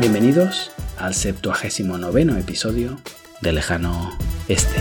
[0.00, 2.98] Bienvenidos al 79 episodio
[3.42, 4.16] de Lejano
[4.48, 4.80] Este.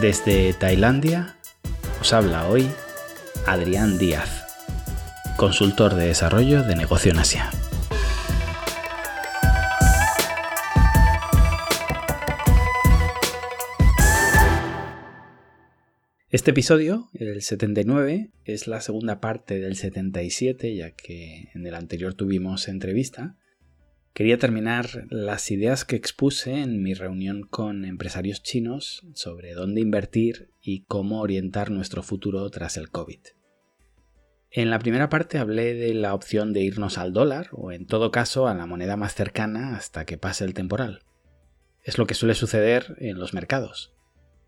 [0.00, 1.36] Desde Tailandia
[2.00, 2.68] os habla hoy
[3.46, 4.44] Adrián Díaz,
[5.36, 7.48] consultor de desarrollo de negocio en Asia.
[16.32, 22.14] Este episodio, el 79, es la segunda parte del 77, ya que en el anterior
[22.14, 23.36] tuvimos entrevista.
[24.14, 30.48] Quería terminar las ideas que expuse en mi reunión con empresarios chinos sobre dónde invertir
[30.62, 33.20] y cómo orientar nuestro futuro tras el COVID.
[34.50, 38.10] En la primera parte hablé de la opción de irnos al dólar o en todo
[38.10, 41.00] caso a la moneda más cercana hasta que pase el temporal.
[41.82, 43.92] Es lo que suele suceder en los mercados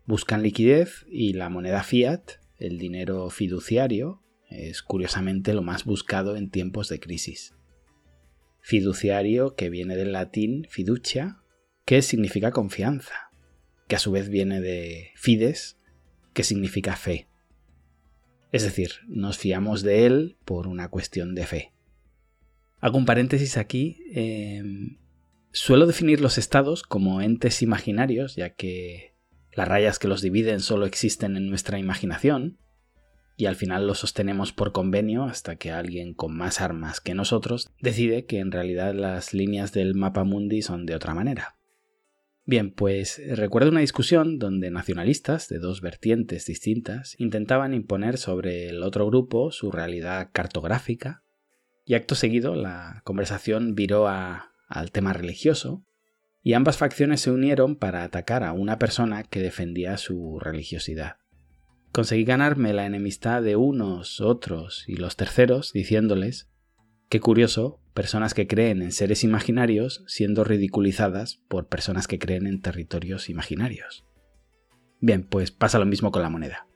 [0.05, 2.21] buscan liquidez y la moneda fiat,
[2.57, 7.55] el dinero fiduciario, es curiosamente lo más buscado en tiempos de crisis.
[8.61, 11.37] Fiduciario que viene del latín fiducia,
[11.85, 13.31] que significa confianza,
[13.87, 15.77] que a su vez viene de fides,
[16.33, 17.27] que significa fe.
[18.51, 21.73] Es decir, nos fiamos de él por una cuestión de fe.
[22.79, 23.97] Hago un paréntesis aquí.
[24.13, 24.97] Em,
[25.51, 29.14] suelo definir los estados como entes imaginarios, ya que
[29.55, 32.59] las rayas que los dividen solo existen en nuestra imaginación,
[33.37, 37.69] y al final los sostenemos por convenio hasta que alguien con más armas que nosotros
[37.81, 41.57] decide que en realidad las líneas del mapa mundi son de otra manera.
[42.47, 48.83] Bien, pues recuerdo una discusión donde nacionalistas de dos vertientes distintas intentaban imponer sobre el
[48.83, 51.23] otro grupo su realidad cartográfica,
[51.85, 55.83] y acto seguido la conversación viró al tema religioso,
[56.45, 61.15] y ambas facciones se unieron para atacar a una persona que defendía su religiosidad.
[61.91, 66.51] Conseguí ganarme la enemistad de unos, otros y los terceros diciéndoles
[67.09, 72.61] Qué curioso, personas que creen en seres imaginarios siendo ridiculizadas por personas que creen en
[72.61, 74.05] territorios imaginarios.
[75.01, 76.67] Bien, pues pasa lo mismo con la moneda.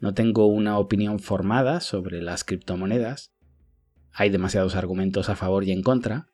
[0.00, 3.32] No tengo una opinión formada sobre las criptomonedas,
[4.12, 6.30] hay demasiados argumentos a favor y en contra,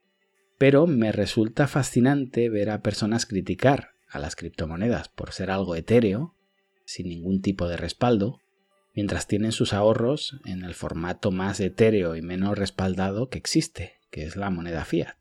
[0.59, 6.35] pero me resulta fascinante ver a personas criticar a las criptomonedas por ser algo etéreo,
[6.85, 8.39] sin ningún tipo de respaldo,
[8.95, 14.25] mientras tienen sus ahorros en el formato más etéreo y menos respaldado que existe, que
[14.25, 15.17] es la moneda fiat.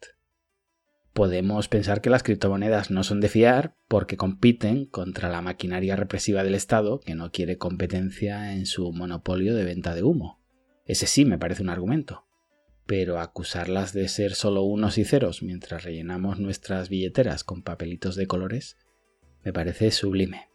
[1.13, 6.43] Podemos pensar que las criptomonedas no son de fiar porque compiten contra la maquinaria represiva
[6.43, 10.39] del Estado que no quiere competencia en su monopolio de venta de humo.
[10.85, 12.25] Ese sí me parece un argumento
[12.85, 18.27] pero acusarlas de ser solo unos y ceros mientras rellenamos nuestras billeteras con papelitos de
[18.27, 18.77] colores
[19.43, 20.49] me parece sublime.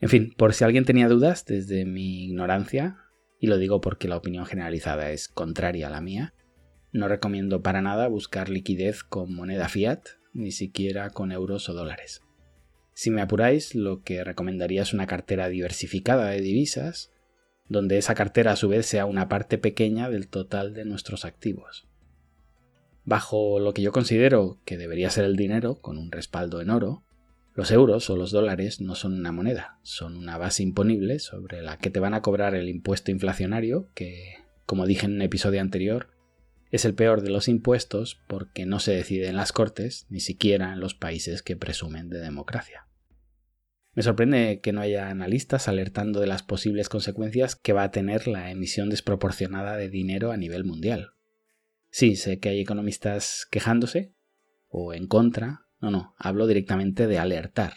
[0.00, 2.98] En fin, por si alguien tenía dudas desde mi ignorancia,
[3.38, 6.34] y lo digo porque la opinión generalizada es contraria a la mía,
[6.92, 10.00] no recomiendo para nada buscar liquidez con moneda fiat,
[10.32, 12.22] ni siquiera con euros o dólares.
[12.92, 17.12] Si me apuráis, lo que recomendaría es una cartera diversificada de divisas,
[17.68, 21.86] donde esa cartera a su vez sea una parte pequeña del total de nuestros activos.
[23.04, 27.04] Bajo lo que yo considero que debería ser el dinero, con un respaldo en oro,
[27.54, 31.78] los euros o los dólares no son una moneda, son una base imponible sobre la
[31.78, 34.34] que te van a cobrar el impuesto inflacionario, que,
[34.66, 36.08] como dije en un episodio anterior,
[36.70, 40.72] es el peor de los impuestos porque no se decide en las cortes, ni siquiera
[40.72, 42.86] en los países que presumen de democracia.
[43.96, 48.28] Me sorprende que no haya analistas alertando de las posibles consecuencias que va a tener
[48.28, 51.12] la emisión desproporcionada de dinero a nivel mundial.
[51.88, 54.12] Sí, sé que hay economistas quejándose
[54.68, 55.62] o en contra.
[55.80, 57.72] No, no, hablo directamente de alertar.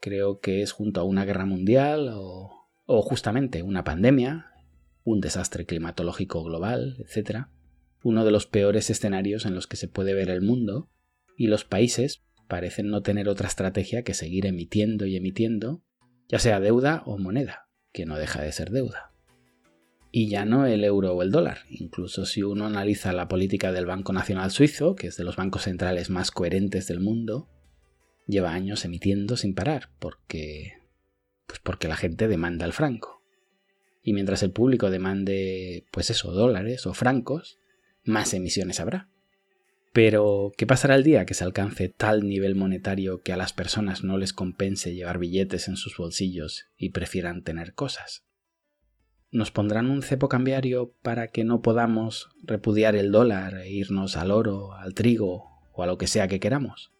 [0.00, 4.50] Creo que es junto a una guerra mundial o, o justamente una pandemia,
[5.04, 7.46] un desastre climatológico global, etc.,
[8.02, 10.90] uno de los peores escenarios en los que se puede ver el mundo,
[11.36, 15.82] y los países parecen no tener otra estrategia que seguir emitiendo y emitiendo,
[16.28, 19.10] ya sea deuda o moneda, que no deja de ser deuda.
[20.10, 23.86] Y ya no el euro o el dólar, incluso si uno analiza la política del
[23.86, 27.48] Banco Nacional Suizo, que es de los bancos centrales más coherentes del mundo,
[28.26, 30.74] lleva años emitiendo sin parar, porque
[31.46, 33.22] pues porque la gente demanda el franco.
[34.02, 37.58] Y mientras el público demande, pues eso, dólares o francos,
[38.04, 39.08] más emisiones habrá.
[39.92, 44.02] Pero, ¿qué pasará el día que se alcance tal nivel monetario que a las personas
[44.02, 48.24] no les compense llevar billetes en sus bolsillos y prefieran tener cosas?
[49.30, 54.30] ¿Nos pondrán un cepo cambiario para que no podamos repudiar el dólar e irnos al
[54.30, 56.92] oro, al trigo o a lo que sea que queramos?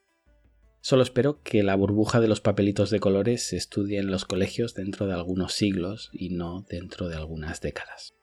[0.82, 4.74] Solo espero que la burbuja de los papelitos de colores se estudie en los colegios
[4.74, 8.14] dentro de algunos siglos y no dentro de algunas décadas.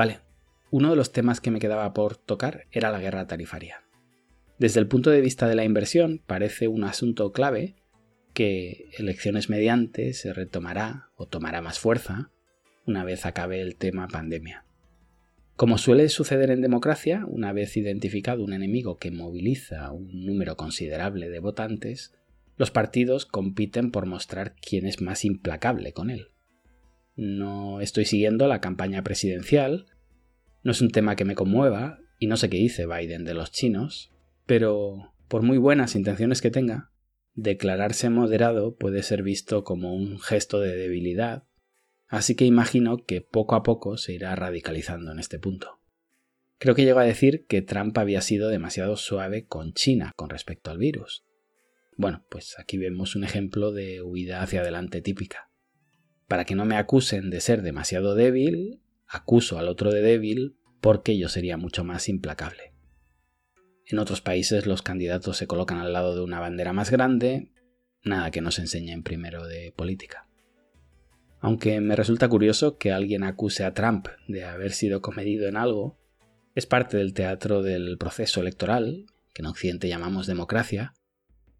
[0.00, 0.20] Vale,
[0.70, 3.82] uno de los temas que me quedaba por tocar era la guerra tarifaria.
[4.58, 7.74] Desde el punto de vista de la inversión, parece un asunto clave
[8.32, 12.30] que elecciones mediante se retomará o tomará más fuerza
[12.86, 14.64] una vez acabe el tema pandemia.
[15.54, 21.28] Como suele suceder en democracia, una vez identificado un enemigo que moviliza un número considerable
[21.28, 22.14] de votantes,
[22.56, 26.28] los partidos compiten por mostrar quién es más implacable con él.
[27.20, 29.86] No estoy siguiendo la campaña presidencial,
[30.62, 33.50] no es un tema que me conmueva y no sé qué dice Biden de los
[33.50, 34.10] chinos,
[34.46, 36.90] pero por muy buenas intenciones que tenga,
[37.34, 41.44] declararse moderado puede ser visto como un gesto de debilidad
[42.10, 45.80] Así que imagino que poco a poco se irá radicalizando en este punto.
[46.58, 50.72] Creo que llego a decir que Trump había sido demasiado suave con China con respecto
[50.72, 51.24] al virus.
[51.96, 55.49] Bueno, pues aquí vemos un ejemplo de huida hacia adelante típica.
[56.30, 61.18] Para que no me acusen de ser demasiado débil, acuso al otro de débil porque
[61.18, 62.72] yo sería mucho más implacable.
[63.84, 67.52] En otros países los candidatos se colocan al lado de una bandera más grande,
[68.02, 70.30] nada que nos enseñen primero de política
[71.40, 75.98] aunque me resulta curioso que alguien acuse a Trump de haber sido comedido en algo,
[76.54, 80.94] es parte del teatro del proceso electoral, que en Occidente llamamos democracia,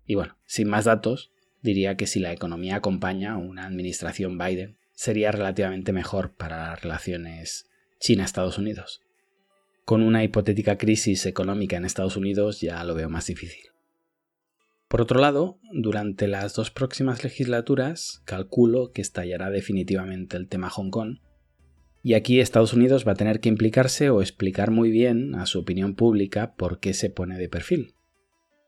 [0.05, 5.32] y bueno, sin más datos, diría que si la economía acompaña una administración Biden, sería
[5.32, 7.70] relativamente mejor para las relaciones
[8.00, 9.02] China-Estados Unidos.
[9.84, 13.70] Con una hipotética crisis económica en Estados Unidos ya lo veo más difícil.
[14.88, 20.90] Por otro lado, durante las dos próximas legislaturas calculo que estallará definitivamente el tema Hong
[20.90, 21.18] Kong,
[22.02, 25.60] y aquí Estados Unidos va a tener que implicarse o explicar muy bien a su
[25.60, 27.94] opinión pública por qué se pone de perfil.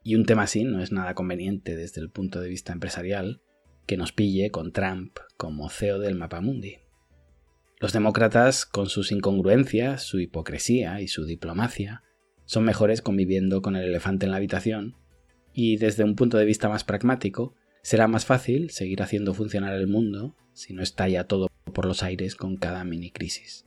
[0.03, 3.41] Y un tema así no es nada conveniente desde el punto de vista empresarial
[3.85, 6.77] que nos pille con Trump como CEO del Mapamundi.
[7.79, 12.03] Los demócratas, con sus incongruencias, su hipocresía y su diplomacia,
[12.45, 14.95] son mejores conviviendo con el elefante en la habitación
[15.53, 19.87] y desde un punto de vista más pragmático, será más fácil seguir haciendo funcionar el
[19.87, 23.65] mundo si no estalla todo por los aires con cada mini crisis.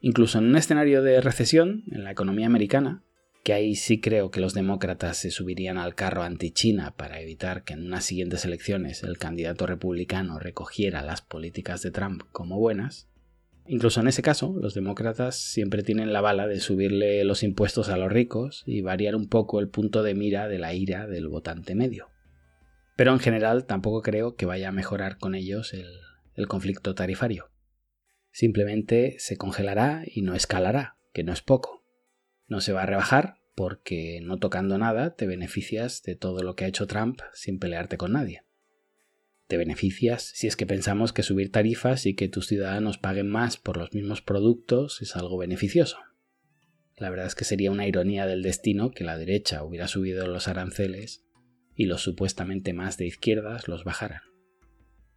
[0.00, 3.02] Incluso en un escenario de recesión en la economía americana,
[3.46, 7.74] que ahí sí creo que los demócratas se subirían al carro anti-China para evitar que
[7.74, 13.08] en unas siguientes elecciones el candidato republicano recogiera las políticas de Trump como buenas,
[13.68, 17.96] Incluso en ese caso, los demócratas siempre tienen la bala de subirle los impuestos a
[17.96, 21.76] los ricos y variar un poco el punto de mira de la ira del votante
[21.76, 22.08] medio.
[22.96, 27.50] Pero en general tampoco creo que vaya a mejorar con ellos el, conflicto tarifario.
[28.32, 31.84] Simplemente se congelará y no escalará, que no es poco.
[32.48, 36.64] No se va a rebajar porque no tocando nada te beneficias de todo lo que
[36.64, 38.46] ha hecho Trump sin pelearte con nadie
[39.46, 43.56] te beneficias si es que pensamos que subir tarifas y que tus ciudadanos paguen más
[43.56, 45.98] por los mismos productos es algo beneficioso.
[46.96, 50.48] La verdad es que sería una ironía del destino que la derecha hubiera subido los
[50.48, 51.24] aranceles
[51.74, 54.22] y los supuestamente más de izquierdas los bajaran.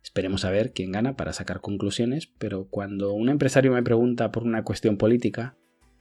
[0.03, 4.44] Esperemos a ver quién gana para sacar conclusiones, pero cuando un empresario me pregunta por
[4.44, 5.57] una cuestión política,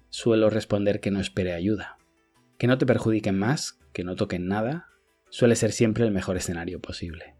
[0.09, 1.99] suelo responder que no espere ayuda.
[2.59, 4.89] Que no te perjudiquen más, que no toquen nada,
[5.31, 7.35] suele ser siempre el mejor escenario posible.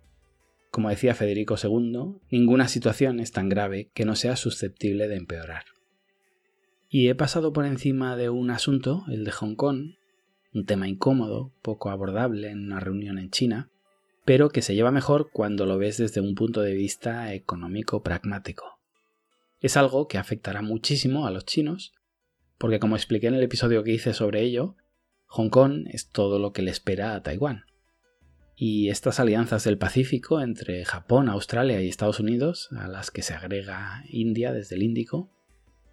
[0.71, 5.65] Como decía Federico II, ninguna situación es tan grave que no sea susceptible de empeorar.
[6.89, 9.95] Y he pasado por encima de un asunto, el de Hong Kong,
[10.55, 13.71] un tema incómodo, poco abordable en una reunión en China,
[14.25, 18.79] pero que se lleva mejor cuando lo ves desde un punto de vista económico pragmático.
[19.61, 21.93] Es algo que afectará muchísimo a los chinos,
[22.59, 24.77] porque como expliqué en el episodio que hice sobre ello,
[25.29, 27.65] Hong Kong es todo lo que le espera a Taiwán
[28.61, 33.33] y estas alianzas del Pacífico entre Japón, Australia y Estados Unidos, a las que se
[33.33, 35.31] agrega India desde el Índico,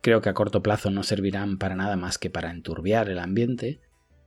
[0.02, 3.82] creo que a corto plazo no servirán para nada más que para enturbiar el ambiente,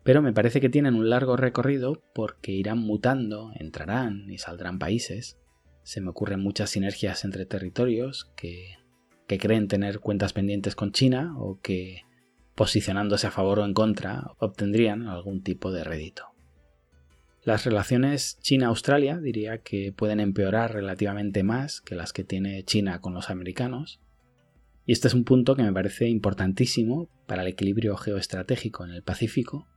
[0.04, 5.36] pero me parece que tienen un largo recorrido porque irán mutando, entrarán y saldrán países.
[5.82, 8.76] Se me ocurren muchas sinergias entre territorios que,
[9.26, 12.02] que creen tener cuentas pendientes con China o que,
[12.58, 16.24] posicionándose a favor o en contra, obtendrían algún tipo de rédito.
[17.44, 23.14] Las relaciones China-Australia diría que pueden empeorar relativamente más que las que tiene China con
[23.14, 24.00] los americanos.
[24.86, 29.04] Y este es un punto que me parece importantísimo para el equilibrio geoestratégico en el
[29.04, 29.68] Pacífico.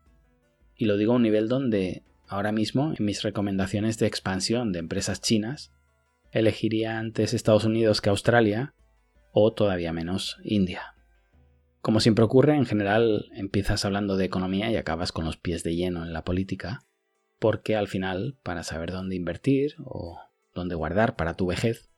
[0.76, 4.80] Y lo digo a un nivel donde ahora mismo en mis recomendaciones de expansión de
[4.80, 5.72] empresas chinas
[6.32, 8.74] elegiría antes Estados Unidos que Australia
[9.34, 10.96] o todavía menos India.
[11.82, 15.76] Como siempre ocurre, en general empiezas hablando de economía y acabas con los pies de
[15.76, 16.86] lleno en la política,
[17.40, 20.20] porque al final, para saber dónde invertir o
[20.54, 21.90] dónde guardar para tu vejez,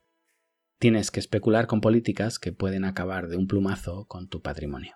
[0.80, 4.96] tienes que especular con políticas que pueden acabar de un plumazo con tu patrimonio.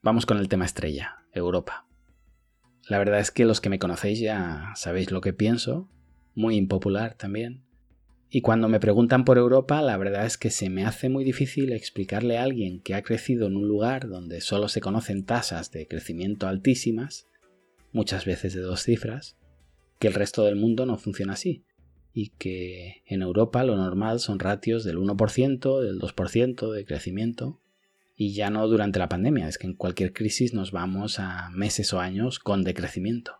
[0.00, 1.87] Vamos con el tema estrella, Europa.
[2.88, 5.88] La verdad es que los que me conocéis ya sabéis lo que pienso,
[6.34, 7.62] muy impopular también,
[8.30, 11.72] y cuando me preguntan por Europa, la verdad es que se me hace muy difícil
[11.72, 15.88] explicarle a alguien que ha crecido en un lugar donde solo se conocen tasas de
[15.88, 17.26] crecimiento altísimas,
[17.92, 19.38] muchas veces de dos cifras,
[19.98, 21.64] que el resto del mundo no funciona así,
[22.12, 27.62] y que en Europa lo normal son ratios del 1%, del 2% de crecimiento,
[28.20, 31.92] y ya no durante la pandemia, es que en cualquier crisis nos vamos a meses
[31.94, 33.36] o años con decrecimiento.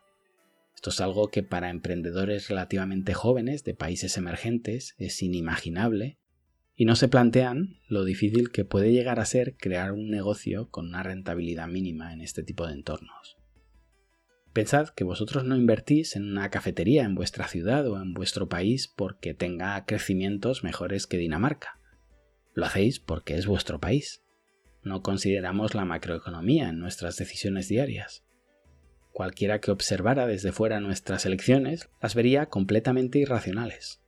[0.72, 6.20] Esto es algo que para emprendedores relativamente jóvenes de países emergentes es inimaginable
[6.76, 10.86] y no se plantean lo difícil que puede llegar a ser crear un negocio con
[10.86, 13.36] una rentabilidad mínima en este tipo de entornos.
[14.52, 18.86] Pensad que vosotros no invertís en una cafetería en vuestra ciudad o en vuestro país
[18.86, 21.80] porque tenga crecimientos mejores que Dinamarca.
[22.54, 24.22] Lo hacéis porque es vuestro país.
[24.82, 28.24] No consideramos la macroeconomía en nuestras decisiones diarias.
[29.12, 34.00] Cualquiera que observara desde fuera nuestras elecciones las vería completamente irracionales.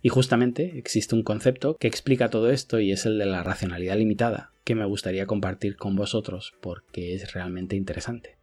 [0.00, 3.96] Y justamente existe un concepto que explica todo esto y es el de la racionalidad
[3.96, 8.38] limitada, que me gustaría compartir con vosotros porque es realmente interesante.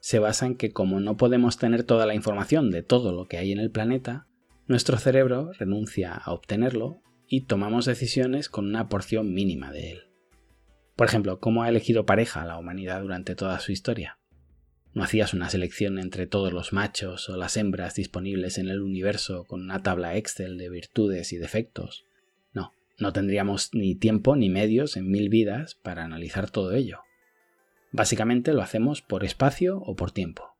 [0.00, 3.38] Se basa en que como no podemos tener toda la información de todo lo que
[3.38, 4.26] hay en el planeta,
[4.66, 10.11] nuestro cerebro renuncia a obtenerlo y tomamos decisiones con una porción mínima de él.
[11.02, 14.20] Por ejemplo, ¿cómo ha elegido pareja la humanidad durante toda su historia?
[14.94, 19.42] No hacías una selección entre todos los machos o las hembras disponibles en el universo
[19.42, 22.04] con una tabla Excel de virtudes y defectos.
[22.52, 27.00] No, no tendríamos ni tiempo ni medios en mil vidas para analizar todo ello.
[27.90, 30.54] Básicamente lo hacemos por espacio o por tiempo.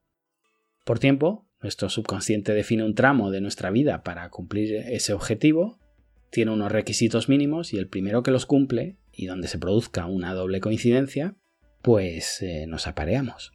[0.84, 5.78] Por tiempo, nuestro subconsciente define un tramo de nuestra vida para cumplir ese objetivo,
[6.30, 10.34] tiene unos requisitos mínimos y el primero que los cumple, y donde se produzca una
[10.34, 11.36] doble coincidencia,
[11.82, 13.52] pues eh, nos apareamos.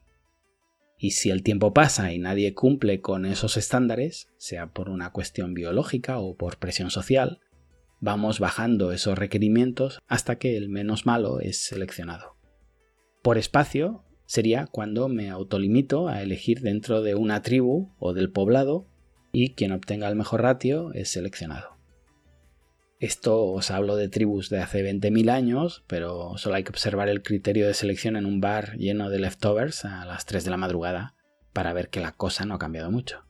[0.99, 5.53] Y si el tiempo pasa y nadie cumple con esos estándares, sea por una cuestión
[5.53, 7.39] biológica o por presión social,
[7.99, 12.35] vamos bajando esos requerimientos hasta que el menos malo es seleccionado.
[13.21, 18.87] Por espacio sería cuando me autolimito a elegir dentro de una tribu o del poblado
[19.31, 21.76] y quien obtenga el mejor ratio es seleccionado.
[22.99, 27.21] Esto os hablo de tribus de hace 20.000 años, pero solo hay que observar el
[27.21, 31.13] criterio de selección en un bar lleno de leftovers a las 3 de la madrugada
[31.53, 33.23] para ver que la cosa no ha cambiado mucho.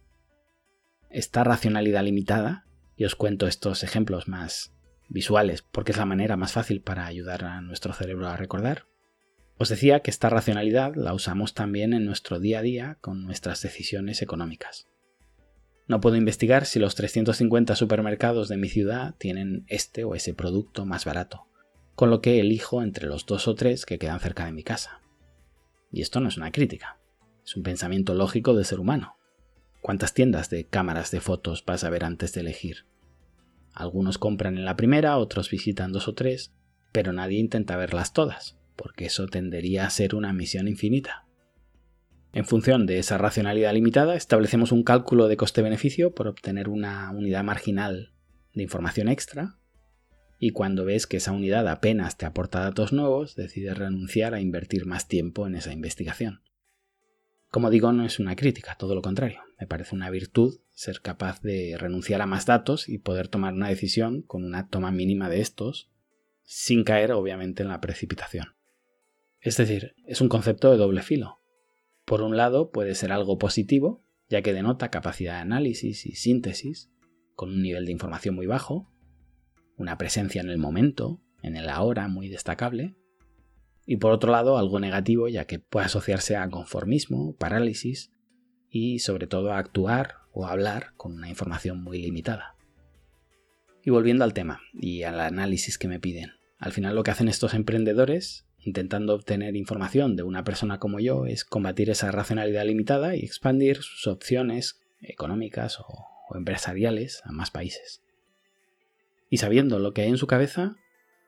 [1.09, 4.73] Esta racionalidad limitada, y os cuento estos ejemplos más
[5.09, 8.85] visuales porque es la manera más fácil para ayudar a nuestro cerebro a recordar,
[9.57, 13.61] os decía que esta racionalidad la usamos también en nuestro día a día con nuestras
[13.61, 14.87] decisiones económicas.
[15.87, 20.85] No puedo investigar si los 350 supermercados de mi ciudad tienen este o ese producto
[20.85, 21.47] más barato,
[21.95, 24.99] con lo que elijo entre los dos o tres que quedan cerca de mi casa.
[25.91, 26.99] Y esto no es una crítica,
[27.45, 29.17] es un pensamiento lógico del ser humano.
[29.81, 32.85] ¿Cuántas tiendas de cámaras de fotos vas a ver antes de elegir?
[33.73, 36.51] Algunos compran en la primera, otros visitan dos o tres,
[36.91, 41.26] pero nadie intenta verlas todas, porque eso tendería a ser una misión infinita.
[42.37, 47.43] En función de esa racionalidad limitada, establecemos un cálculo de coste-beneficio por obtener una unidad
[47.43, 48.13] marginal
[48.53, 49.57] de información extra
[50.37, 54.85] y cuando ves que esa unidad apenas te aporta datos nuevos, decides renunciar a invertir
[54.85, 56.43] más tiempo en esa investigación.
[57.49, 59.41] Como digo, no es una crítica, todo lo contrario.
[59.59, 63.69] Me parece una virtud ser capaz de renunciar a más datos y poder tomar una
[63.69, 65.89] decisión con una toma mínima de estos,
[66.43, 68.49] sin caer obviamente en la precipitación.
[69.39, 71.36] Es decir, es un concepto de doble filo.
[72.07, 76.89] Por un lado, puede ser algo positivo, ya que denota capacidad de análisis y síntesis,
[77.35, 78.89] con un nivel de información muy bajo,
[79.75, 82.95] una presencia en el momento, en el ahora muy destacable,
[83.85, 88.13] y por otro lado algo negativo, ya que puede asociarse a conformismo, parálisis
[88.69, 92.55] y sobre todo a actuar o hablar con una información muy limitada.
[93.83, 97.27] Y volviendo al tema y al análisis que me piden, al final lo que hacen
[97.27, 103.15] estos emprendedores intentando obtener información de una persona como yo es combatir esa racionalidad limitada
[103.15, 108.03] y expandir sus opciones económicas o, empresariales a más países.
[109.29, 110.75] Y sabiendo lo que hay en su cabeza,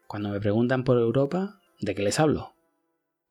[0.07, 2.53] cuando me preguntan por Europa, ¿de qué les hablo?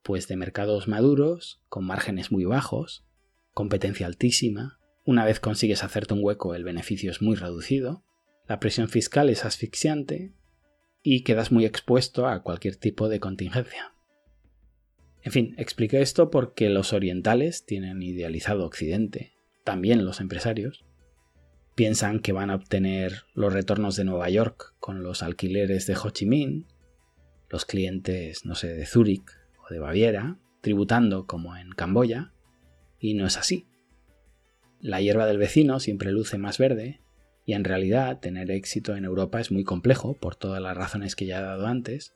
[0.03, 3.05] Pues de mercados maduros, con márgenes muy bajos,
[3.53, 8.05] competencia altísima, una vez consigues hacerte un hueco el beneficio es muy reducido,
[8.47, 10.33] la presión fiscal es asfixiante
[11.11, 13.95] y quedas muy expuesto a cualquier tipo de contingencia.
[15.23, 19.33] En fin, expliqué esto porque los orientales tienen idealizado Occidente,
[19.65, 20.85] también los empresarios.
[21.75, 26.11] Piensan que van a obtener los retornos de Nueva York con los alquileres de Ho
[26.11, 26.67] Chi Minh,
[27.49, 29.31] los clientes, no sé, de Zúrich
[29.67, 32.35] o de Baviera, tributando como en Camboya,
[33.01, 33.67] y no es así.
[34.83, 37.01] La hierba del vecino siempre luce más verde,
[37.49, 41.25] y en realidad tener éxito en Europa es muy complejo por todas las razones que
[41.25, 42.15] ya he dado antes,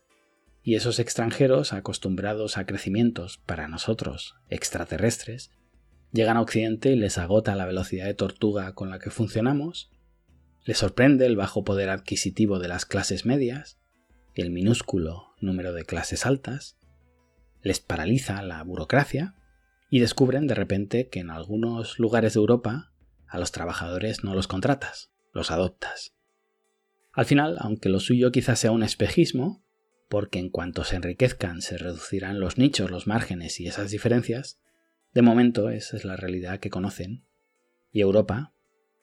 [0.63, 5.51] y esos extranjeros acostumbrados a crecimientos para nosotros extraterrestres
[6.13, 9.91] llegan a Occidente y les agota la velocidad de tortuga con la que funcionamos,
[10.67, 13.79] les sorprende el bajo poder adquisitivo de las clases medias,
[14.35, 16.77] el minúsculo número de clases altas,
[17.63, 19.35] les paraliza la burocracia
[19.89, 22.93] y descubren de repente que en algunos lugares de Europa
[23.27, 26.15] a los trabajadores no los contratas, los adoptas.
[27.13, 29.63] Al final, aunque lo suyo quizás sea un espejismo,
[30.09, 34.61] porque en cuanto se enriquezcan se reducirán los nichos, los márgenes y esas diferencias,
[35.13, 37.25] de momento esa es la realidad que conocen.
[37.91, 38.55] Y Europa,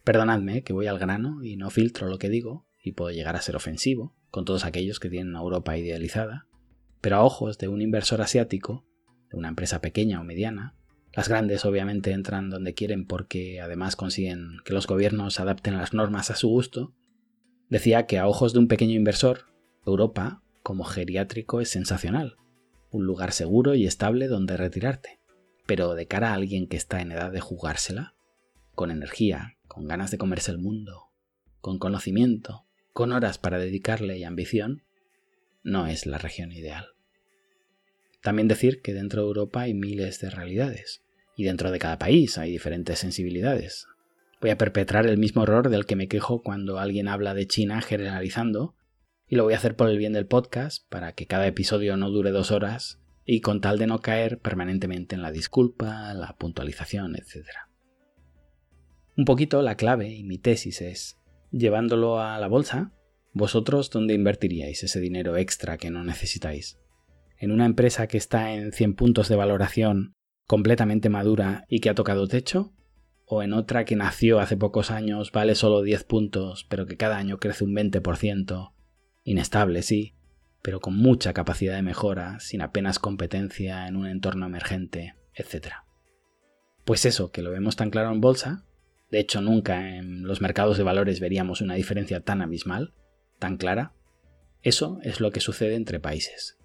[0.04, 3.42] perdonadme que voy al grano y no filtro lo que digo, y puedo llegar a
[3.42, 6.48] ser ofensivo con todos aquellos que tienen una Europa idealizada,
[7.02, 8.86] pero a ojos de un inversor asiático,
[9.30, 10.76] de una empresa pequeña o mediana,
[11.14, 16.30] las grandes obviamente entran donde quieren porque además consiguen que los gobiernos adapten las normas
[16.30, 16.94] a su gusto,
[17.70, 19.46] decía que a ojos de un pequeño inversor,
[19.86, 22.38] Europa, como geriátrico, es sensacional,
[22.92, 25.20] un lugar seguro y estable donde retirarte.
[25.66, 28.16] Pero de cara a alguien que está en edad de jugársela,
[28.76, 31.10] con energía, con ganas de comerse el mundo,
[31.62, 34.84] con conocimiento, con horas para dedicarle y ambición,
[35.64, 36.88] no es la región ideal.
[38.22, 41.04] También decir que dentro de Europa hay miles de realidades,
[41.36, 43.88] y dentro de cada país hay diferentes sensibilidades.
[44.42, 47.82] Voy a perpetrar el mismo error del que me quejo cuando alguien habla de China
[47.82, 48.76] generalizando,
[49.28, 52.10] y lo voy a hacer por el bien del podcast, para que cada episodio no
[52.10, 57.16] dure dos horas, y con tal de no caer permanentemente en la disculpa, la puntualización,
[57.16, 57.46] etc.
[59.16, 61.18] Un poquito la clave y mi tesis es,
[61.52, 62.94] llevándolo a la bolsa,
[63.34, 66.80] ¿Vosotros dónde invertiríais ese dinero extra que no necesitáis?
[67.40, 70.14] ¿En una empresa que está en 100 puntos de valoración,
[70.46, 72.74] completamente madura y que ha tocado techo?
[73.26, 77.18] ¿O en otra que nació hace pocos años, vale solo 10 puntos, pero que cada
[77.18, 78.74] año crece un 20%?
[79.24, 80.16] Inestable, sí,
[80.62, 85.76] pero con mucha capacidad de mejora, sin apenas competencia en un entorno emergente, etc.
[86.84, 88.66] Pues eso, que lo vemos tan claro en bolsa,
[89.12, 92.94] de hecho nunca en los mercados de valores veríamos una diferencia tan abismal,
[93.38, 93.94] tan clara,
[94.62, 96.59] eso es lo que sucede entre países.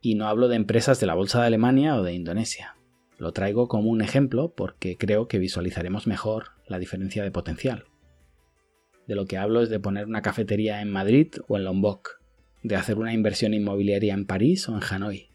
[0.00, 2.76] Y no hablo de empresas de la Bolsa de Alemania o de Indonesia.
[3.18, 7.84] Lo traigo como un ejemplo porque creo que visualizaremos mejor la diferencia de potencial.
[9.06, 12.20] De lo que hablo es de poner una cafetería en Madrid o en Lombok,
[12.62, 15.30] de hacer una inversión inmobiliaria en París o en Hanoi,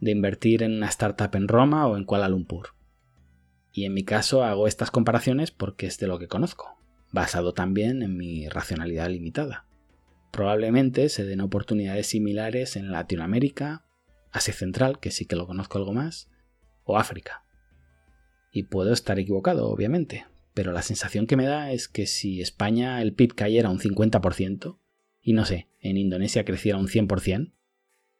[0.00, 2.74] de invertir en una startup en Roma o en Kuala Lumpur.
[3.72, 6.78] Y en mi caso hago estas comparaciones porque es de lo que conozco,
[7.10, 9.66] basado también en mi racionalidad limitada.
[10.30, 13.85] Probablemente se den oportunidades similares en Latinoamérica,
[14.36, 16.28] Asia Central, que sí que lo conozco algo más,
[16.84, 17.44] o África.
[18.52, 23.02] Y puedo estar equivocado, obviamente, pero la sensación que me da es que si España
[23.02, 24.78] el PIB cayera un 50%,
[25.20, 27.52] y no sé, en Indonesia creciera un 100%,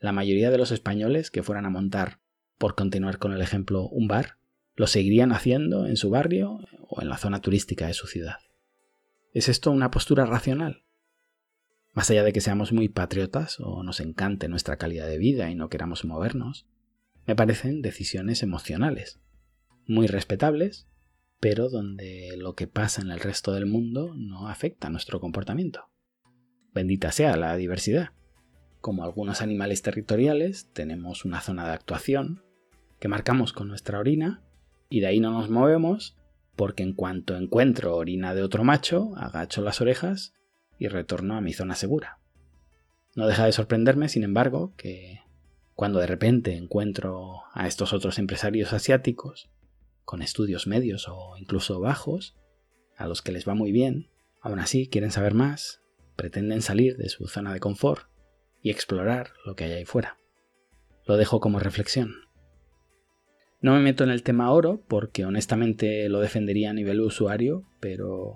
[0.00, 2.20] la mayoría de los españoles que fueran a montar,
[2.58, 4.38] por continuar con el ejemplo, un bar,
[4.74, 8.36] lo seguirían haciendo en su barrio o en la zona turística de su ciudad.
[9.32, 10.85] ¿Es esto una postura racional?
[11.96, 15.54] Más allá de que seamos muy patriotas o nos encante nuestra calidad de vida y
[15.54, 16.66] no queramos movernos,
[17.26, 19.18] me parecen decisiones emocionales,
[19.86, 20.86] muy respetables,
[21.40, 25.88] pero donde lo que pasa en el resto del mundo no afecta nuestro comportamiento.
[26.74, 28.10] Bendita sea la diversidad.
[28.82, 32.42] Como algunos animales territoriales, tenemos una zona de actuación
[33.00, 34.42] que marcamos con nuestra orina
[34.90, 36.14] y de ahí no nos movemos
[36.56, 40.35] porque en cuanto encuentro orina de otro macho, agacho las orejas
[40.78, 42.18] y retorno a mi zona segura.
[43.14, 45.20] No deja de sorprenderme, sin embargo, que
[45.74, 49.50] cuando de repente encuentro a estos otros empresarios asiáticos,
[50.04, 52.36] con estudios medios o incluso bajos,
[52.96, 54.08] a los que les va muy bien,
[54.40, 55.82] aún así quieren saber más,
[56.16, 58.08] pretenden salir de su zona de confort
[58.62, 60.18] y explorar lo que hay ahí fuera.
[61.04, 62.14] Lo dejo como reflexión.
[63.60, 68.34] No me meto en el tema oro porque honestamente lo defendería a nivel usuario, pero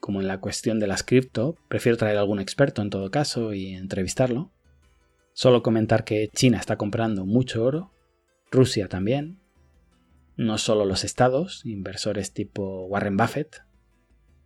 [0.00, 3.74] como en la cuestión de las cripto, prefiero traer algún experto en todo caso y
[3.74, 4.52] entrevistarlo.
[5.32, 7.92] Solo comentar que China está comprando mucho oro,
[8.50, 9.40] Rusia también,
[10.36, 13.62] no solo los estados, inversores tipo Warren Buffett.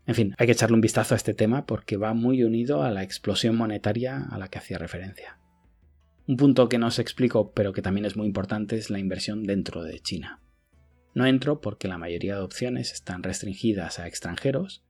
[0.06, 2.90] En fin, hay que echarle un vistazo a este tema porque va muy unido a
[2.90, 5.38] la explosión monetaria a la que hacía referencia.
[6.26, 9.44] Un punto que no os explico, pero que también es muy importante, es la inversión
[9.44, 10.40] dentro de China.
[11.14, 14.84] No entro porque la mayoría de opciones están restringidas a extranjeros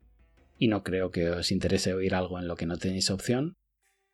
[0.62, 3.56] y no creo que os interese oír algo en lo que no tenéis opción,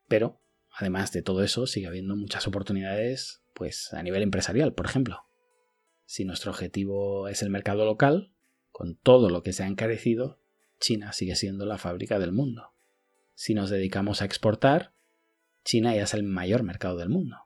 [0.06, 5.26] pero además de todo eso sigue habiendo muchas oportunidades pues a nivel empresarial, por ejemplo.
[6.06, 8.32] Si nuestro objetivo es el mercado local,
[8.70, 10.40] con todo lo que se ha encarecido,
[10.80, 12.72] China sigue siendo la fábrica del mundo.
[13.34, 14.94] Si nos dedicamos a exportar,
[15.66, 17.36] China ya es el mayor mercado del mundo.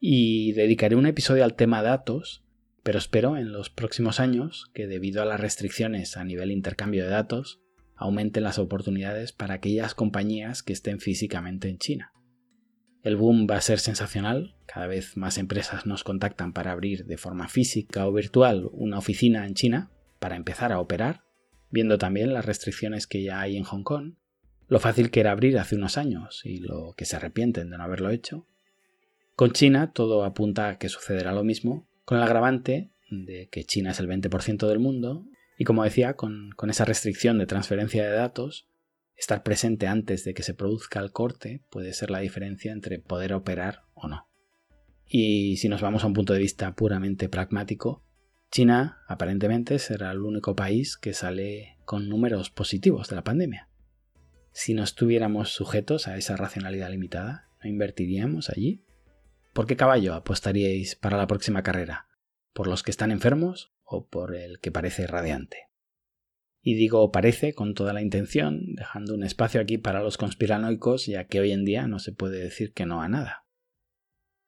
[0.00, 2.42] Y dedicaré un episodio al tema datos,
[2.82, 7.10] pero espero en los próximos años que debido a las restricciones a nivel intercambio de
[7.10, 7.61] datos,
[8.02, 12.12] aumenten las oportunidades para aquellas compañías que estén físicamente en China.
[13.02, 17.16] El boom va a ser sensacional, cada vez más empresas nos contactan para abrir de
[17.16, 21.24] forma física o virtual una oficina en China para empezar a operar,
[21.70, 24.14] viendo también las restricciones que ya hay en Hong Kong,
[24.68, 27.84] lo fácil que era abrir hace unos años y lo que se arrepienten de no
[27.84, 28.46] haberlo hecho.
[29.34, 33.90] Con China todo apunta a que sucederá lo mismo, con el agravante de que China
[33.90, 35.26] es el 20% del mundo
[35.58, 38.68] y como decía, con, esa restricción de transferencia de datos,
[39.16, 43.34] estar presente antes de que se produzca el corte puede ser la diferencia entre poder
[43.34, 44.28] operar o no.
[45.06, 48.02] Y si nos vamos a un punto de vista puramente pragmático,
[48.50, 53.68] China aparentemente será el único país que sale con números positivos de la pandemia.
[54.52, 58.84] Si no estuviéramos sujetos a esa racionalidad limitada, ¿no invertiríamos allí?
[59.52, 62.08] ¿Por qué caballo apostaríais para la próxima carrera?
[62.52, 65.68] ¿Por los que están enfermos o por el que parece radiante?
[66.62, 71.26] Y digo parece con toda la intención, dejando un espacio aquí para los conspiranoicos, ya
[71.26, 73.44] que hoy en día no se puede decir que no a nada.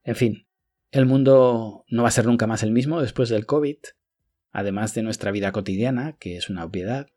[0.05, 0.47] En fin,
[0.93, 3.79] el mundo no va a ser nunca más el mismo después del COVID,
[4.53, 7.09] además de nuestra vida cotidiana, que es una obviedad,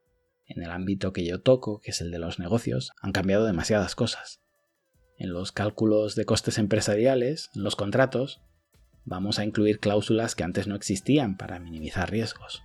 [0.48, 3.94] en el ámbito que yo toco, que es el de los negocios, han cambiado demasiadas
[3.94, 4.42] cosas.
[5.18, 8.42] En los cálculos de costes empresariales, en los contratos,
[9.08, 12.62] vamos a incluir cláusulas que antes no existían para minimizar riesgos.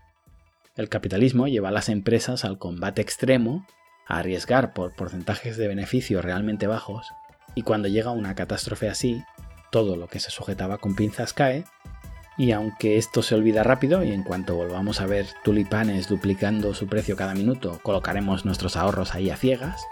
[0.77, 3.65] El capitalismo lleva a las empresas al combate extremo,
[4.09, 7.07] a arriesgar por porcentajes de beneficio realmente bajos,
[7.55, 9.23] y cuando llega una catástrofe así,
[9.71, 11.65] todo lo que se sujetaba con pinzas cae,
[12.37, 16.89] y aunque esto se olvida rápido y en cuanto volvamos a ver tulipanes duplicando su
[16.89, 19.83] precio cada minuto, colocaremos nuestros ahorros ahí a ciegas,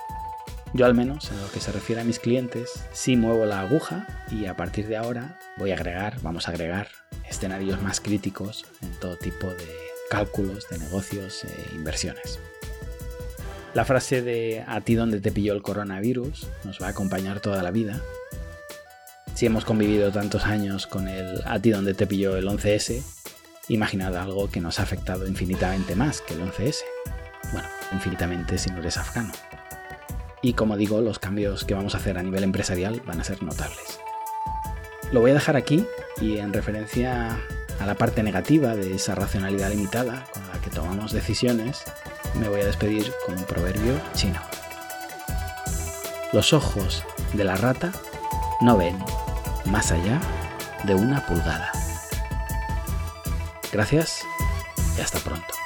[0.72, 4.06] yo al menos, en lo que se refiere a mis clientes, sí muevo la aguja
[4.30, 6.88] y a partir de ahora voy a agregar, vamos a agregar
[7.28, 9.68] escenarios más críticos en todo tipo de
[10.11, 12.38] cálculos de negocios e inversiones.
[13.74, 17.62] La frase de a ti donde te pilló el coronavirus nos va a acompañar toda
[17.62, 18.00] la vida
[19.40, 23.02] si hemos convivido tantos años con el a ti donde te pilló el 11S,
[23.68, 26.80] imaginad algo que nos ha afectado infinitamente más que el 11S.
[27.50, 29.33] Bueno, infinitamente si no eres afgano.
[30.42, 33.42] Y como digo, los cambios que vamos a hacer a nivel empresarial van a ser
[33.42, 34.00] notables.
[35.12, 35.85] Lo voy a dejar aquí
[36.20, 37.38] y en referencia
[37.81, 41.83] a la parte negativa de esa racionalidad limitada con la que tomamos decisiones,
[42.38, 44.40] me voy a despedir con un proverbio chino.
[46.33, 47.90] Los ojos de la rata
[48.61, 48.98] no ven
[49.64, 50.20] más allá
[50.85, 51.72] de una pulgada.
[53.72, 54.22] Gracias
[54.96, 55.59] y hasta pronto.